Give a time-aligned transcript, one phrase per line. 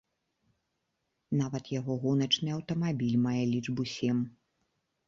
[1.41, 4.29] Нават яго гоначны аўтамабіль мае лічбу сем.